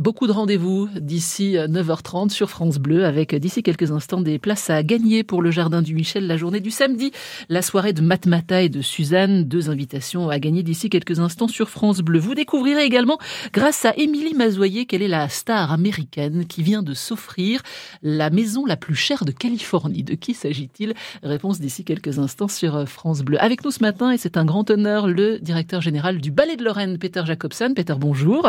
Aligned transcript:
Beaucoup 0.00 0.26
de 0.26 0.32
rendez-vous 0.32 0.88
d'ici 1.00 1.52
9h30 1.54 2.30
sur 2.30 2.50
France 2.50 2.78
Bleu 2.78 3.04
avec 3.04 3.32
d'ici 3.32 3.62
quelques 3.62 3.92
instants 3.92 4.20
des 4.20 4.40
places 4.40 4.68
à 4.68 4.82
gagner 4.82 5.22
pour 5.22 5.40
le 5.40 5.52
Jardin 5.52 5.82
du 5.82 5.94
Michel 5.94 6.26
la 6.26 6.36
journée 6.36 6.58
du 6.58 6.72
samedi, 6.72 7.12
la 7.48 7.62
soirée 7.62 7.92
de 7.92 8.02
Matmata 8.02 8.62
et 8.62 8.68
de 8.68 8.82
Suzanne, 8.82 9.44
deux 9.44 9.70
invitations 9.70 10.30
à 10.30 10.40
gagner 10.40 10.64
d'ici 10.64 10.90
quelques 10.90 11.20
instants 11.20 11.46
sur 11.46 11.70
France 11.70 12.00
Bleu. 12.00 12.18
Vous 12.18 12.34
découvrirez 12.34 12.82
également 12.82 13.20
grâce 13.52 13.84
à 13.84 13.94
Émilie 13.96 14.34
Mazoyer 14.34 14.86
quelle 14.86 15.02
est 15.02 15.06
la 15.06 15.28
star 15.28 15.70
américaine 15.70 16.44
qui 16.44 16.64
vient 16.64 16.82
de 16.82 16.92
s'offrir 16.92 17.62
la 18.02 18.30
maison 18.30 18.66
la 18.66 18.76
plus 18.76 18.96
chère 18.96 19.24
de 19.24 19.30
Californie. 19.30 20.02
De 20.02 20.14
qui 20.14 20.34
s'agit-il? 20.34 20.94
Réponse 21.22 21.60
d'ici 21.60 21.84
quelques 21.84 22.18
instants 22.18 22.48
sur 22.48 22.88
France 22.88 23.22
Bleu. 23.22 23.40
Avec 23.40 23.64
nous 23.64 23.70
ce 23.70 23.80
matin 23.80 24.10
et 24.10 24.18
c'est 24.18 24.38
un 24.38 24.44
grand 24.44 24.68
honneur 24.70 25.06
le 25.06 25.38
directeur 25.38 25.80
général 25.80 26.20
du 26.20 26.32
Ballet 26.32 26.56
de 26.56 26.64
Lorraine 26.64 26.98
Peter 26.98 27.22
Jacobson. 27.24 27.74
Peter, 27.76 27.94
bonjour. 27.96 28.44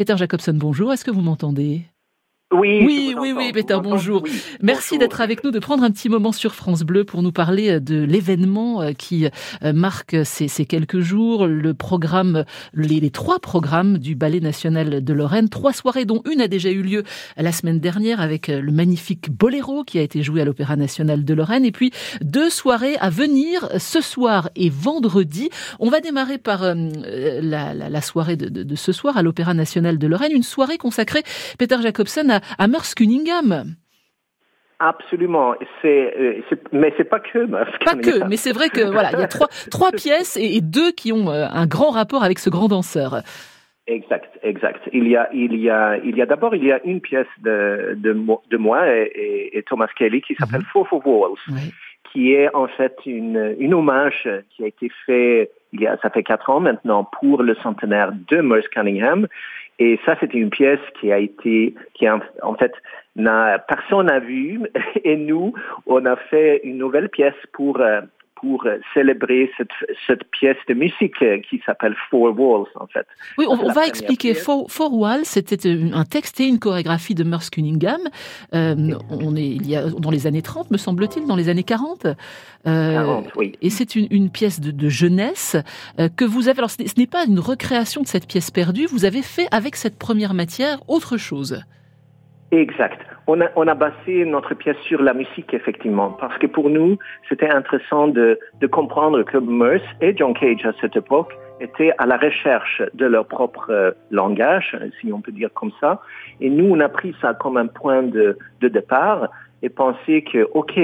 Peter 0.00 0.16
Jacobson, 0.16 0.54
bonjour. 0.54 0.94
Est-ce 0.94 1.04
que 1.04 1.10
vous 1.10 1.20
m'entendez? 1.20 1.84
Oui, 2.52 2.82
oui, 2.84 3.14
oui, 3.16 3.32
oui, 3.32 3.52
Peter, 3.52 3.78
bonjour. 3.80 4.24
Merci 4.60 4.98
d'être 4.98 5.20
avec 5.20 5.44
nous, 5.44 5.52
de 5.52 5.60
prendre 5.60 5.84
un 5.84 5.90
petit 5.92 6.08
moment 6.08 6.32
sur 6.32 6.56
France 6.56 6.82
Bleu 6.82 7.04
pour 7.04 7.22
nous 7.22 7.30
parler 7.30 7.70
euh, 7.70 7.80
de 7.80 8.02
l'événement 8.02 8.82
euh, 8.82 8.92
qui 8.92 9.26
euh, 9.62 9.72
marque 9.72 10.16
ces, 10.24 10.48
ces, 10.48 10.66
quelques 10.66 10.98
jours, 10.98 11.46
le 11.46 11.74
programme, 11.74 12.44
les, 12.74 12.98
les, 12.98 13.10
trois 13.10 13.38
programmes 13.38 13.98
du 13.98 14.16
Ballet 14.16 14.40
National 14.40 15.04
de 15.04 15.12
Lorraine, 15.12 15.48
trois 15.48 15.72
soirées 15.72 16.04
dont 16.04 16.22
une 16.28 16.40
a 16.40 16.48
déjà 16.48 16.70
eu 16.70 16.82
lieu 16.82 17.04
la 17.36 17.52
semaine 17.52 17.78
dernière 17.78 18.20
avec 18.20 18.48
le 18.48 18.72
magnifique 18.72 19.30
Boléro 19.30 19.84
qui 19.84 20.00
a 20.00 20.02
été 20.02 20.24
joué 20.24 20.40
à 20.40 20.44
l'Opéra 20.44 20.74
National 20.74 21.24
de 21.24 21.34
Lorraine, 21.34 21.64
et 21.64 21.72
puis 21.72 21.92
deux 22.20 22.50
soirées 22.50 22.96
à 22.96 23.10
venir 23.10 23.68
ce 23.78 24.00
soir 24.00 24.50
et 24.56 24.70
vendredi. 24.70 25.50
On 25.78 25.88
va 25.88 26.00
démarrer 26.00 26.38
par 26.38 26.62
la, 26.64 27.74
la, 27.74 27.88
la, 27.88 28.00
soirée 28.00 28.36
de, 28.36 28.48
de, 28.48 28.64
de 28.64 28.74
ce 28.74 28.90
soir 28.90 29.16
à 29.16 29.22
l'Opéra 29.22 29.54
National 29.54 29.98
de 29.98 30.06
Lorraine, 30.08 30.32
une 30.32 30.42
soirée 30.42 30.78
consacrée, 30.78 31.22
Peter 31.58 31.76
Jacobson, 31.80 32.28
à 32.28 32.39
à, 32.58 32.68
Merce 32.68 32.94
Cunningham. 32.94 33.74
Absolument, 34.78 35.54
c'est, 35.82 36.14
euh, 36.18 36.40
mais 36.72 36.94
c'est 36.96 37.04
pas 37.04 37.20
que 37.20 37.44
Merce 37.44 37.70
Pas 37.84 37.96
que, 37.96 38.26
mais 38.26 38.36
c'est 38.36 38.52
vrai 38.52 38.70
que 38.70 38.80
voilà, 38.80 39.10
il 39.12 39.18
y 39.18 39.22
a 39.22 39.28
trois, 39.28 39.48
trois 39.70 39.92
pièces 39.92 40.38
et, 40.40 40.60
deux 40.62 40.90
qui 40.92 41.12
ont 41.12 41.30
euh, 41.30 41.46
un 41.50 41.66
grand 41.66 41.90
rapport 41.90 42.24
avec 42.24 42.38
ce 42.38 42.48
grand 42.48 42.68
danseur. 42.68 43.22
Exact, 43.86 44.38
exact. 44.42 44.80
Il 44.92 45.08
y 45.08 45.16
a, 45.16 45.28
il 45.34 45.56
y 45.56 45.68
a, 45.68 45.98
il 45.98 46.16
y 46.16 46.22
a 46.22 46.26
d'abord, 46.26 46.54
il 46.54 46.64
y 46.64 46.72
a 46.72 46.80
une 46.84 47.00
pièce 47.00 47.26
de, 47.42 47.94
de, 47.96 48.16
de 48.50 48.56
moi 48.56 48.88
et, 48.88 49.50
et, 49.52 49.62
Thomas 49.64 49.88
Kelly 49.96 50.22
qui 50.22 50.34
s'appelle 50.36 50.62
Four 50.72 50.86
for 50.88 51.06
Walls, 51.06 51.38
qui 52.12 52.32
est 52.32 52.54
en 52.54 52.66
fait 52.66 52.96
une, 53.06 53.56
une 53.58 53.74
hommage 53.74 54.28
qui 54.50 54.64
a 54.64 54.66
été 54.66 54.90
fait 55.06 55.50
il 55.72 55.80
y 55.80 55.86
a, 55.86 55.96
ça 56.02 56.10
fait 56.10 56.24
quatre 56.24 56.50
ans 56.50 56.58
maintenant 56.58 57.04
pour 57.20 57.44
le 57.44 57.54
centenaire 57.56 58.12
de 58.28 58.38
Merce 58.38 58.66
Cunningham 58.68 59.28
et 59.80 59.98
ça, 60.04 60.14
c'était 60.20 60.36
une 60.36 60.50
pièce 60.50 60.78
qui 61.00 61.10
a 61.10 61.18
été, 61.18 61.74
qui 61.94 62.08
en 62.08 62.20
fait, 62.58 62.72
n'a, 63.16 63.58
personne 63.58 64.06
n'a 64.06 64.20
vu. 64.20 64.60
Et 65.04 65.16
nous, 65.16 65.54
on 65.86 66.04
a 66.04 66.16
fait 66.16 66.60
une 66.64 66.76
nouvelle 66.76 67.08
pièce 67.08 67.34
pour, 67.54 67.80
euh, 67.80 68.02
pour 68.40 68.66
célébrer 68.94 69.50
cette, 69.56 69.68
cette 70.06 70.24
pièce 70.30 70.56
de 70.68 70.74
musique 70.74 71.16
qui 71.48 71.60
s'appelle 71.66 71.94
Four 72.08 72.38
Walls, 72.38 72.68
en 72.76 72.86
fait. 72.86 73.06
Oui, 73.38 73.46
on, 73.48 73.72
va 73.72 73.86
expliquer. 73.86 74.34
Four, 74.34 74.68
Walls, 74.92 75.24
c'était 75.24 75.70
un 75.92 76.04
texte 76.04 76.40
et 76.40 76.46
une 76.46 76.58
chorégraphie 76.58 77.14
de 77.14 77.24
Merce 77.24 77.50
Cunningham. 77.50 78.00
Euh, 78.54 78.94
on 79.10 79.36
est 79.36 79.50
il 79.60 79.68
y 79.68 79.76
a, 79.76 79.88
dans 79.88 80.10
les 80.10 80.26
années 80.26 80.42
30, 80.42 80.70
me 80.70 80.76
semble-t-il, 80.76 81.26
dans 81.26 81.36
les 81.36 81.48
années 81.48 81.64
40. 81.64 82.06
Euh, 82.66 82.92
40 82.92 83.32
oui. 83.36 83.52
Et 83.62 83.70
c'est 83.70 83.94
une, 83.96 84.06
une, 84.10 84.30
pièce 84.30 84.60
de, 84.60 84.70
de 84.70 84.88
jeunesse 84.88 85.56
euh, 85.98 86.08
que 86.08 86.24
vous 86.24 86.48
avez. 86.48 86.58
Alors, 86.58 86.70
ce 86.70 86.82
n'est 86.96 87.06
pas 87.06 87.24
une 87.26 87.38
recréation 87.38 88.02
de 88.02 88.06
cette 88.06 88.26
pièce 88.26 88.50
perdue. 88.50 88.86
Vous 88.86 89.04
avez 89.04 89.22
fait 89.22 89.48
avec 89.50 89.76
cette 89.76 89.98
première 89.98 90.34
matière 90.34 90.78
autre 90.88 91.16
chose. 91.16 91.62
Exact. 92.52 93.00
On 93.28 93.40
a, 93.40 93.46
on 93.54 93.68
a 93.68 93.74
basé 93.74 94.24
notre 94.24 94.54
pièce 94.54 94.76
sur 94.78 95.00
la 95.00 95.14
musique, 95.14 95.54
effectivement, 95.54 96.10
parce 96.10 96.36
que 96.38 96.46
pour 96.46 96.68
nous, 96.68 96.98
c'était 97.28 97.48
intéressant 97.48 98.08
de, 98.08 98.38
de 98.60 98.66
comprendre 98.66 99.22
que 99.22 99.38
Merce 99.38 99.82
et 100.00 100.16
John 100.16 100.34
Cage 100.34 100.66
à 100.66 100.72
cette 100.80 100.96
époque 100.96 101.32
étaient 101.60 101.92
à 101.98 102.06
la 102.06 102.16
recherche 102.16 102.82
de 102.94 103.06
leur 103.06 103.26
propre 103.26 103.70
euh, 103.70 103.92
langage, 104.10 104.76
si 105.00 105.12
on 105.12 105.20
peut 105.20 105.30
dire 105.30 105.50
comme 105.54 105.70
ça. 105.80 106.00
Et 106.40 106.50
nous, 106.50 106.74
on 106.74 106.80
a 106.80 106.88
pris 106.88 107.14
ça 107.20 107.34
comme 107.34 107.56
un 107.56 107.66
point 107.66 108.02
de, 108.02 108.36
de 108.60 108.68
départ 108.68 109.28
et 109.62 109.68
pensé 109.68 110.22
que, 110.22 110.48
OK, 110.54 110.80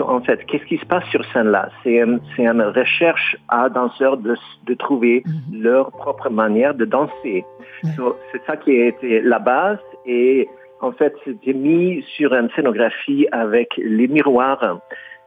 en 0.00 0.20
fait, 0.20 0.44
qu'est-ce 0.46 0.64
qui 0.64 0.78
se 0.78 0.86
passe 0.86 1.04
sur 1.10 1.24
scène-là? 1.32 1.70
C'est 1.82 2.02
c'est 2.34 2.44
une 2.44 2.60
recherche 2.60 3.36
à 3.48 3.68
danseurs 3.68 4.16
de, 4.16 4.34
de 4.66 4.74
trouver 4.74 5.22
mm-hmm. 5.24 5.62
leur 5.62 5.92
propre 5.92 6.28
manière 6.28 6.74
de 6.74 6.84
danser. 6.84 7.44
c'est 7.82 8.42
ça 8.46 8.56
qui 8.56 8.82
a 8.82 8.86
été 8.86 9.20
la 9.20 9.38
base 9.38 9.78
et 10.06 10.48
en 10.80 10.92
fait, 10.92 11.14
c'était 11.24 11.54
mis 11.54 12.04
sur 12.16 12.34
une 12.34 12.50
scénographie 12.50 13.26
avec 13.32 13.70
les 13.76 14.08
miroirs 14.08 14.78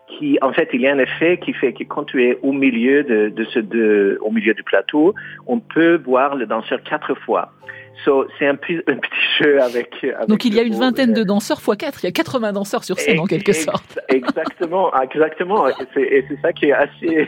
qui, 0.08 0.38
en 0.42 0.54
fait, 0.54 0.70
il 0.74 0.82
y 0.82 0.88
a 0.88 0.94
un 0.94 1.00
effet 1.00 1.38
qui 1.38 1.54
fait 1.54 1.74
que 1.74 1.84
quand 1.84 2.06
tu 2.06 2.24
es 2.24 2.40
au 2.42 2.52
milieu 2.52 3.04
de, 3.04 3.44
ce, 3.46 3.60
de, 3.60 4.18
au 4.22 4.32
milieu 4.32 4.54
du 4.54 4.64
plateau, 4.64 5.14
on 5.48 5.60
peut 5.60 6.02
voir 6.04 6.36
le 6.36 6.46
danseur 6.46 6.82
quatre 6.84 7.16
fois. 7.16 7.52
So, 8.06 8.26
c'est 8.38 8.48
un, 8.48 8.56
petit 8.56 8.80
jeu 9.42 9.62
avec, 9.62 10.06
Donc 10.28 10.46
il 10.46 10.54
y 10.54 10.60
a 10.60 10.64
une 10.64 10.76
vingtaine 10.76 11.14
de 11.14 11.24
danseurs 11.24 11.62
fois 11.62 11.76
4, 11.76 12.04
il 12.04 12.08
y 12.08 12.10
a 12.10 12.12
80 12.12 12.54
danseurs 12.54 12.84
sur 12.84 13.00
scène 13.00 13.20
en 13.20 13.26
quelque 13.26 13.54
sorte. 13.54 14.00
Exactement, 14.08 14.92
exactement. 15.02 15.68
Et 15.68 16.26
c'est 16.30 16.42
ça 16.42 16.54
qui 16.54 16.68
est 16.68 16.74
assez, 16.74 17.28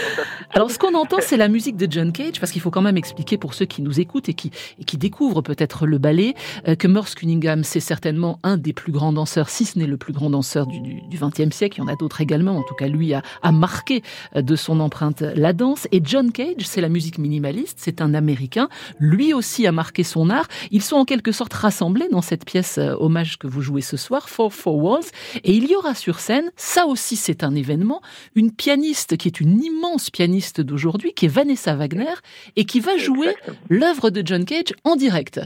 Alors 0.54 0.70
ce 0.70 0.78
qu'on 0.78 0.94
entend, 0.94 1.18
c'est 1.20 1.36
la 1.36 1.48
musique 1.48 1.76
de 1.76 1.90
John 1.90 2.12
Cage, 2.12 2.40
parce 2.40 2.52
qu'il 2.52 2.60
faut 2.60 2.70
quand 2.70 2.82
même 2.82 2.96
expliquer 2.96 3.38
pour 3.38 3.54
ceux 3.54 3.66
qui 3.66 3.82
nous 3.82 4.00
écoutent 4.00 4.28
et 4.28 4.34
qui, 4.34 4.50
et 4.80 4.84
qui 4.84 4.96
découvrent 4.96 5.42
peut-être 5.42 5.86
le 5.86 5.98
ballet, 5.98 6.34
euh, 6.66 6.74
que 6.74 6.88
Merce 6.88 7.14
Cunningham, 7.14 7.64
c'est 7.64 7.80
certainement 7.80 8.38
un 8.42 8.56
des 8.56 8.72
plus 8.72 8.92
grands 8.92 9.12
danseurs, 9.12 9.48
si 9.48 9.64
ce 9.64 9.78
n'est 9.78 9.86
le 9.86 9.96
plus 9.96 10.12
grand 10.12 10.30
danseur 10.30 10.66
du, 10.66 10.78
XXe 11.12 11.54
siècle. 11.54 11.78
Il 11.78 11.80
y 11.82 11.84
en 11.84 11.92
a 11.92 11.96
d'autres 11.96 12.20
également. 12.20 12.56
En 12.56 12.62
tout 12.62 12.74
cas, 12.74 12.86
lui 12.86 13.14
a, 13.14 13.22
a 13.42 13.52
marqué 13.52 14.02
euh, 14.36 14.42
de 14.42 14.56
son 14.56 14.80
empreinte 14.80 15.20
la 15.20 15.52
danse. 15.52 15.88
Et 15.92 16.00
John 16.02 16.32
Cage, 16.32 16.62
c'est 16.62 16.80
la 16.80 16.88
musique 16.88 17.18
minimaliste. 17.18 17.78
C'est 17.80 18.00
un 18.00 18.14
Américain. 18.14 18.68
Lui 18.98 19.32
aussi 19.34 19.66
a 19.66 19.72
marqué 19.72 19.97
son 20.02 20.30
art. 20.30 20.46
Ils 20.70 20.82
sont 20.82 20.96
en 20.96 21.04
quelque 21.04 21.32
sorte 21.32 21.52
rassemblés 21.52 22.08
dans 22.10 22.22
cette 22.22 22.44
pièce 22.44 22.78
euh, 22.78 22.94
hommage 22.98 23.38
que 23.38 23.46
vous 23.46 23.62
jouez 23.62 23.80
ce 23.80 23.96
soir, 23.96 24.28
For 24.28 24.52
Four 24.52 24.76
Walls. 24.76 25.10
Et 25.44 25.52
il 25.52 25.70
y 25.70 25.76
aura 25.76 25.94
sur 25.94 26.18
scène, 26.18 26.50
ça 26.56 26.86
aussi 26.86 27.16
c'est 27.16 27.44
un 27.44 27.54
événement, 27.54 28.00
une 28.34 28.54
pianiste 28.54 29.16
qui 29.16 29.28
est 29.28 29.40
une 29.40 29.62
immense 29.62 30.10
pianiste 30.10 30.60
d'aujourd'hui, 30.60 31.12
qui 31.12 31.26
est 31.26 31.28
Vanessa 31.28 31.74
Wagner, 31.74 32.14
et 32.56 32.64
qui 32.64 32.80
va 32.80 32.96
jouer 32.96 33.34
l'œuvre 33.68 34.10
de 34.10 34.22
John 34.24 34.44
Cage 34.44 34.74
en 34.84 34.96
direct. 34.96 35.40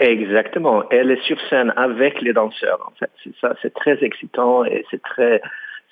Exactement. 0.00 0.88
Elle 0.90 1.10
est 1.10 1.22
sur 1.22 1.38
scène 1.48 1.72
avec 1.76 2.22
les 2.22 2.32
danseurs, 2.32 2.80
en 2.86 2.92
fait. 2.98 3.10
C'est 3.22 3.34
ça, 3.40 3.54
c'est 3.60 3.74
très 3.74 4.02
excitant 4.02 4.64
et 4.64 4.84
c'est 4.90 5.02
très, 5.02 5.42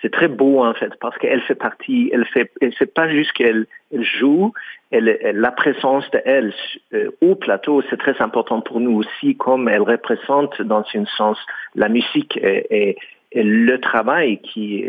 c'est 0.01 0.13
très 0.13 0.29
beau 0.29 0.63
en 0.65 0.75
fait 0.75 0.93
parce 1.01 1.17
qu'elle 1.19 1.41
fait 1.43 1.55
partie, 1.55 2.11
elle 2.13 2.25
fait, 2.27 2.51
elle 2.61 2.73
fait 2.73 2.93
pas 2.93 3.09
juste 3.09 3.33
qu'elle 3.33 3.67
elle 3.93 4.05
joue, 4.05 4.53
elle, 4.91 5.19
la 5.35 5.51
présence 5.51 6.09
de 6.11 6.21
elle 6.25 6.53
euh, 6.95 7.11
au 7.21 7.35
plateau 7.35 7.83
c'est 7.91 7.97
très 7.99 8.21
important 8.21 8.61
pour 8.61 8.81
nous 8.81 8.97
aussi 8.97 9.37
comme 9.37 9.69
elle 9.69 9.83
représente 9.83 10.61
dans 10.63 10.85
un 10.95 11.05
sens 11.17 11.39
la 11.75 11.89
musique 11.89 12.37
et, 12.37 12.91
et, 12.91 12.97
le 13.35 13.77
travail 13.77 14.39
qui 14.39 14.83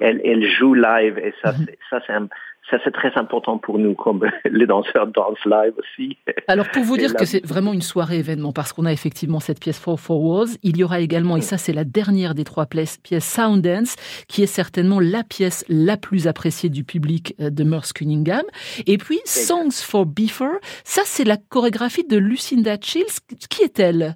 elle, 0.00 0.20
elle 0.24 0.44
joue 0.48 0.74
live 0.74 1.18
et 1.18 1.34
ça 1.42 1.50
mm-hmm. 1.50 1.74
ça 1.90 2.00
c'est 2.06 2.12
un 2.12 2.28
ça 2.70 2.78
c'est 2.82 2.92
très 2.92 3.12
important 3.16 3.58
pour 3.58 3.78
nous 3.78 3.94
comme 3.94 4.28
les 4.50 4.66
danseurs 4.66 5.06
dansent 5.06 5.44
live 5.44 5.74
aussi. 5.78 6.16
Alors 6.48 6.68
pour 6.70 6.82
vous 6.82 6.96
dire 6.96 7.14
que 7.14 7.24
c'est 7.24 7.44
vraiment 7.44 7.72
une 7.72 7.82
soirée 7.82 8.18
événement 8.18 8.52
parce 8.52 8.72
qu'on 8.72 8.86
a 8.86 8.92
effectivement 8.92 9.40
cette 9.40 9.60
pièce 9.60 9.78
For 9.78 9.98
Four 9.98 10.22
Walls, 10.22 10.48
il 10.62 10.76
y 10.76 10.84
aura 10.84 11.00
également 11.00 11.36
et 11.36 11.40
ça 11.40 11.58
c'est 11.58 11.72
la 11.72 11.84
dernière 11.84 12.34
des 12.34 12.44
trois 12.44 12.66
pièces, 12.66 12.98
pièce 12.98 13.24
Sound 13.24 13.62
Dance 13.62 13.96
qui 14.28 14.42
est 14.42 14.46
certainement 14.46 15.00
la 15.00 15.22
pièce 15.24 15.64
la 15.68 15.96
plus 15.96 16.26
appréciée 16.26 16.70
du 16.70 16.84
public 16.84 17.34
euh, 17.40 17.50
de 17.50 17.64
Merce 17.64 17.92
Cunningham. 17.92 18.44
Et 18.86 18.98
puis 18.98 19.20
Songs 19.24 19.82
for 19.84 20.06
Beaver, 20.06 20.58
ça 20.84 21.02
c'est 21.04 21.24
la 21.24 21.36
chorégraphie 21.36 22.06
de 22.06 22.16
Lucinda 22.16 22.76
Childs, 22.80 23.20
qui 23.50 23.62
est-elle? 23.62 24.14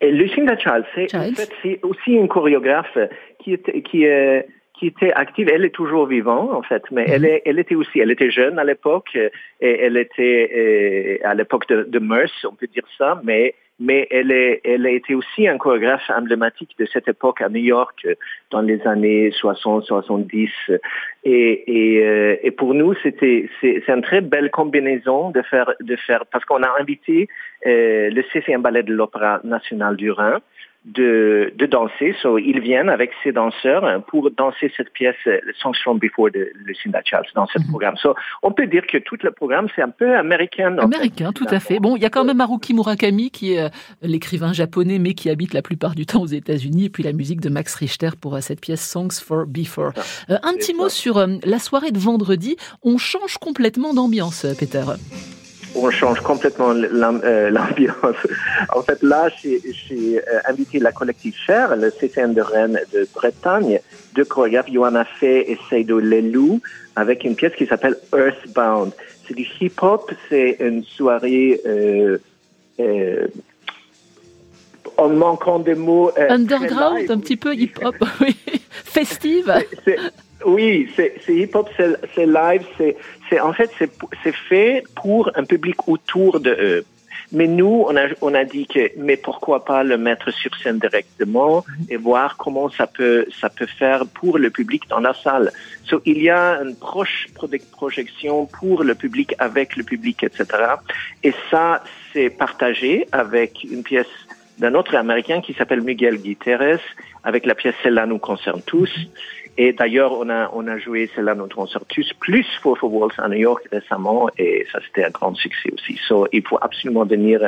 Lucinda 0.00 0.56
Childs, 0.56 0.86
c'est 1.62 1.80
aussi 1.82 2.12
une 2.12 2.28
chorégraphe 2.28 2.96
qui 3.42 3.54
est 3.54 3.82
qui 3.82 4.04
est 4.04 4.46
qui 4.78 4.86
était 4.86 5.12
active. 5.12 5.48
Elle 5.52 5.64
est 5.64 5.74
toujours 5.74 6.06
vivante, 6.06 6.52
en 6.52 6.62
fait, 6.62 6.82
mais 6.90 7.04
elle, 7.08 7.22
mhm. 7.22 7.28
est, 7.28 7.42
elle 7.44 7.58
était 7.58 7.74
aussi, 7.74 7.98
elle 8.00 8.10
était 8.10 8.30
jeune 8.30 8.58
à 8.58 8.64
l'époque, 8.64 9.16
et 9.16 9.30
elle 9.60 9.96
était 9.96 11.20
euh, 11.22 11.28
à 11.28 11.34
l'époque 11.34 11.68
de, 11.68 11.84
de 11.84 11.98
Merce, 11.98 12.44
on 12.44 12.54
peut 12.54 12.68
dire 12.68 12.86
ça, 12.96 13.20
mais 13.24 13.54
mais 13.80 14.08
elle, 14.10 14.32
est, 14.32 14.60
elle 14.64 14.86
a 14.86 14.90
été 14.90 15.14
aussi 15.14 15.46
un 15.46 15.56
chorégraphe 15.56 16.10
emblématique 16.10 16.74
de 16.80 16.86
cette 16.92 17.06
époque 17.06 17.40
à 17.40 17.48
New 17.48 17.60
York 17.60 18.08
dans 18.50 18.60
les 18.60 18.84
années 18.88 19.30
60-70. 19.30 20.50
Et, 21.24 21.28
et, 21.66 22.04
euh, 22.04 22.36
et, 22.42 22.50
pour 22.50 22.74
nous, 22.74 22.94
c'était 23.04 23.48
c'est 23.60 23.88
une 23.88 24.02
très 24.02 24.20
belle 24.20 24.50
combinaison 24.50 25.30
de 25.30 25.42
faire 25.42 25.72
de 25.80 25.94
faire 25.94 26.26
parce 26.26 26.44
qu'on 26.44 26.62
a 26.64 26.74
invité 26.80 27.28
euh, 27.66 28.10
le 28.10 28.24
CCM 28.32 28.62
Ballet 28.62 28.82
de 28.82 28.92
l'Opéra 28.92 29.40
national 29.44 29.94
du 29.94 30.10
Rhin 30.10 30.40
de, 30.94 31.52
de 31.56 31.66
danser. 31.66 32.14
So, 32.22 32.38
ils 32.38 32.60
viennent 32.60 32.88
avec 32.88 33.10
ces 33.22 33.32
danseurs 33.32 34.02
pour 34.04 34.30
danser 34.30 34.72
cette 34.76 34.92
pièce 34.92 35.16
Songs 35.60 35.78
from 35.82 35.98
Before 35.98 36.30
de 36.30 36.50
Lucinda 36.64 37.00
Charles 37.04 37.26
dans 37.34 37.46
ce 37.46 37.58
mhm. 37.58 37.68
programme. 37.68 37.96
So, 37.96 38.14
on 38.42 38.52
peut 38.52 38.66
dire 38.66 38.86
que 38.86 38.98
tout 38.98 39.18
le 39.22 39.30
programme, 39.30 39.68
c'est 39.74 39.82
un 39.82 39.90
peu 39.90 40.16
américain. 40.16 40.76
Américain, 40.78 41.32
tout 41.32 41.46
à 41.50 41.60
fait. 41.60 41.78
Bon, 41.78 41.96
il 41.96 42.02
y 42.02 42.06
a 42.06 42.10
quand 42.10 42.24
même 42.24 42.40
Haruki 42.40 42.74
Murakami 42.74 43.30
qui 43.30 43.54
est 43.54 43.60
euh, 43.60 43.68
l'écrivain 44.02 44.52
japonais, 44.52 44.98
mais 44.98 45.14
qui 45.14 45.30
habite 45.30 45.54
la 45.54 45.62
plupart 45.62 45.94
du 45.94 46.06
temps 46.06 46.22
aux 46.22 46.26
États-Unis, 46.26 46.86
et 46.86 46.90
puis 46.90 47.02
la 47.02 47.12
musique 47.12 47.40
de 47.40 47.48
Max 47.48 47.74
Richter 47.74 48.10
pour 48.20 48.36
euh, 48.36 48.40
cette 48.40 48.60
pièce 48.60 48.86
Songs 48.86 49.20
for 49.22 49.46
Before. 49.46 49.92
Ah, 49.96 50.00
euh, 50.30 50.38
un 50.42 50.54
petit 50.54 50.74
mot 50.74 50.88
sur 50.88 51.26
la 51.44 51.58
soirée 51.58 51.90
de 51.90 51.98
vendredi. 51.98 52.56
On 52.82 52.98
change 52.98 53.38
complètement 53.38 53.94
d'ambiance, 53.94 54.46
Peter 54.58 54.84
on 55.74 55.90
change 55.90 56.20
complètement 56.20 56.70
euh, 56.70 57.50
l'ambiance. 57.50 58.16
en 58.74 58.82
fait, 58.82 59.02
là, 59.02 59.28
j'ai 59.42 60.18
euh, 60.18 60.40
invité 60.48 60.78
la 60.78 60.92
collective 60.92 61.34
Cher, 61.34 61.76
le 61.76 61.90
CCM 61.90 62.34
de 62.34 62.42
Rennes 62.42 62.80
de 62.92 63.08
Bretagne, 63.14 63.80
de 64.14 64.22
chorégraphes 64.24 64.70
Johanna 64.72 65.04
Fay 65.04 65.50
et 65.50 65.58
Seido 65.68 65.98
Lelou, 66.00 66.60
avec 66.96 67.24
une 67.24 67.36
pièce 67.36 67.54
qui 67.54 67.66
s'appelle 67.66 67.96
Earthbound. 68.14 68.92
C'est 69.26 69.34
du 69.34 69.46
hip-hop, 69.60 70.10
c'est 70.28 70.56
une 70.60 70.84
soirée... 70.84 71.60
Euh, 71.66 72.18
euh, 72.80 73.26
en 74.96 75.10
manquant 75.10 75.60
des 75.60 75.76
mots... 75.76 76.10
Underground, 76.16 77.08
un 77.08 77.18
petit 77.18 77.36
peu 77.36 77.54
hip-hop, 77.54 77.94
oui. 78.20 78.36
Festive. 78.84 79.52
Oui, 80.44 80.88
c'est 80.94 81.20
hip-hop, 81.28 81.68
c'est 81.76 82.26
live, 82.26 82.64
c'est 83.28 83.40
en 83.40 83.52
fait 83.52 83.70
c'est 83.78 84.34
fait 84.34 84.84
pour 84.94 85.30
un 85.34 85.44
public 85.44 85.88
autour 85.88 86.40
de 86.40 86.50
eux. 86.50 86.84
Mais 87.30 87.46
nous, 87.46 87.84
on 87.86 87.96
a, 87.96 88.06
on 88.22 88.32
a 88.32 88.44
dit 88.44 88.66
que, 88.66 88.90
mais 88.96 89.16
pourquoi 89.18 89.64
pas 89.64 89.84
le 89.84 89.98
mettre 89.98 90.30
sur 90.30 90.54
scène 90.56 90.78
directement 90.78 91.64
et 91.90 91.96
voir 91.96 92.38
comment 92.38 92.70
ça 92.70 92.86
peut, 92.86 93.26
ça 93.38 93.50
peut 93.50 93.66
faire 93.66 94.06
pour 94.06 94.38
le 94.38 94.48
public 94.48 94.88
dans 94.88 95.00
la 95.00 95.12
salle. 95.12 95.52
So, 95.84 96.00
il 96.06 96.22
y 96.22 96.30
a 96.30 96.60
une 96.62 96.74
proche 96.74 97.28
projection 97.72 98.46
pour 98.46 98.82
le 98.82 98.94
public, 98.94 99.34
avec 99.38 99.76
le 99.76 99.84
public, 99.84 100.22
etc. 100.22 100.46
Et 101.22 101.34
ça, 101.50 101.84
c'est 102.12 102.30
partagé 102.30 103.06
avec 103.12 103.62
une 103.64 103.82
pièce 103.82 104.06
d'un 104.58 104.74
autre 104.74 104.94
Américain 104.96 105.40
qui 105.40 105.54
s'appelle 105.54 105.82
Miguel 105.82 106.18
Guiterres, 106.18 106.80
avec 107.24 107.46
la 107.46 107.54
pièce 107.54 107.74
Celle-là 107.82 108.06
nous 108.06 108.18
concerne 108.18 108.62
tous. 108.62 108.90
Et 109.56 109.72
d'ailleurs, 109.72 110.12
on 110.12 110.28
a, 110.30 110.50
on 110.52 110.68
a 110.68 110.78
joué 110.78 111.10
cela 111.16 111.34
notre 111.34 111.56
concert 111.56 111.84
plus 112.20 112.46
for 112.62 112.78
for 112.78 112.92
Waltz 112.92 113.18
à 113.18 113.28
New 113.28 113.38
York 113.38 113.66
récemment 113.72 114.30
et 114.38 114.64
ça 114.70 114.78
c'était 114.86 115.04
un 115.04 115.10
grand 115.10 115.34
succès 115.34 115.70
aussi. 115.72 115.98
So, 116.06 116.28
il 116.32 116.46
faut 116.46 116.58
absolument 116.60 117.04
venir 117.04 117.42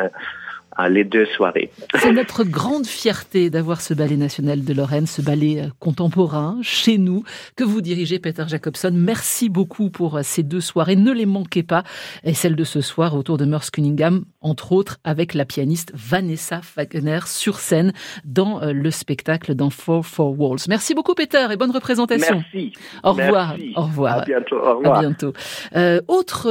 les 0.88 1.05
deux 1.05 1.27
soirées. 1.27 1.71
C'est 1.97 2.12
notre 2.12 2.44
grande 2.44 2.87
fierté 2.87 3.50
d'avoir 3.50 3.81
ce 3.81 3.94
ballet 3.94 4.17
national 4.17 4.65
de 4.65 4.73
Lorraine, 4.73 5.06
ce 5.06 5.23
ballet 5.23 5.62
euh, 5.62 5.69
contemporain 5.79 6.59
chez 6.62 6.99
nous 6.99 7.25
que 7.56 7.65
vous 7.65 7.81
dirigez, 7.81 8.19
Peter 8.19 8.44
Jacobson. 8.47 8.93
Merci 8.93 9.49
beaucoup 9.49 9.91
pour 9.91 10.17
euh, 10.17 10.21
ces 10.23 10.43
deux 10.43 10.61
soirées. 10.61 10.97
Ne 10.97 11.12
les 11.12 11.27
manquez 11.27 11.62
pas. 11.62 11.85
Et 12.25 12.35
celle 12.35 12.56
de 12.56 12.65
ce 12.65 12.81
soir 12.81 13.15
autour 13.15 13.38
de 13.38 13.44
Merce 13.44 13.71
Cunningham, 13.71 14.25
entre 14.41 14.73
autres 14.73 14.99
avec 15.05 15.35
la 15.35 15.44
pianiste 15.44 15.93
Vanessa 15.94 16.61
Wagner 16.77 17.21
sur 17.26 17.59
scène 17.59 17.93
dans 18.25 18.62
euh, 18.62 18.73
le 18.73 18.91
spectacle 18.91 19.55
dans 19.55 19.71
Four 19.71 20.06
Four 20.06 20.38
Walls. 20.38 20.61
Merci 20.69 20.94
beaucoup, 20.94 21.15
Peter, 21.15 21.47
et 21.50 21.56
bonne 21.56 21.71
représentation. 21.71 22.43
Merci. 22.53 22.73
Au 23.03 23.12
revoir. 23.12 23.56
Au 23.76 23.83
revoir. 23.83 24.19
À 24.19 24.25
bientôt. 24.25 24.56
Au 24.56 24.79
revoir. 24.79 24.99
À 24.99 25.00
bientôt. 25.00 25.33
Euh, 25.76 26.00
autre 26.09 26.49